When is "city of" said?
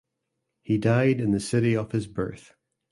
1.39-1.91